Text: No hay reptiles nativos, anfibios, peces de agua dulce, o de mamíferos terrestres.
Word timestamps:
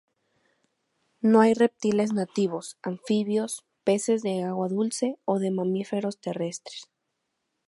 No 1.21 1.41
hay 1.41 1.53
reptiles 1.53 2.11
nativos, 2.11 2.75
anfibios, 2.81 3.65
peces 3.83 4.23
de 4.23 4.41
agua 4.41 4.67
dulce, 4.67 5.19
o 5.25 5.37
de 5.37 5.51
mamíferos 5.51 6.19
terrestres. 6.19 6.89